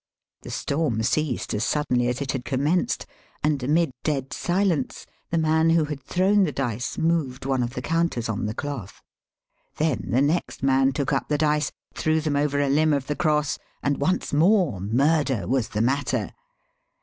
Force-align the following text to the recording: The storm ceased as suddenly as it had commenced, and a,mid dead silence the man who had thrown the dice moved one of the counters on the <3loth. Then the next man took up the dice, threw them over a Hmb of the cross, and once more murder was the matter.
The 0.41 0.49
storm 0.49 1.03
ceased 1.03 1.53
as 1.53 1.63
suddenly 1.63 2.07
as 2.07 2.21
it 2.21 2.31
had 2.31 2.43
commenced, 2.43 3.05
and 3.43 3.61
a,mid 3.61 3.91
dead 4.03 4.33
silence 4.33 5.05
the 5.29 5.37
man 5.37 5.69
who 5.69 5.85
had 5.85 6.01
thrown 6.01 6.43
the 6.43 6.51
dice 6.51 6.97
moved 6.97 7.45
one 7.45 7.61
of 7.61 7.75
the 7.75 7.83
counters 7.83 8.27
on 8.27 8.47
the 8.47 8.55
<3loth. 8.55 9.01
Then 9.77 10.05
the 10.09 10.23
next 10.23 10.63
man 10.63 10.91
took 10.91 11.13
up 11.13 11.27
the 11.27 11.37
dice, 11.37 11.71
threw 11.93 12.19
them 12.19 12.35
over 12.35 12.59
a 12.59 12.67
Hmb 12.67 12.95
of 12.97 13.05
the 13.05 13.15
cross, 13.15 13.59
and 13.83 14.01
once 14.01 14.33
more 14.33 14.79
murder 14.79 15.47
was 15.47 15.67
the 15.69 15.81
matter. 15.83 16.33